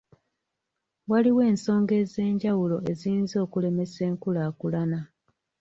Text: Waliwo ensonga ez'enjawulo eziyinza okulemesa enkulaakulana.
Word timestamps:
Waliwo 1.11 1.41
ensonga 1.51 1.93
ez'enjawulo 2.03 2.77
eziyinza 2.91 3.35
okulemesa 3.45 4.01
enkulaakulana. 4.09 4.99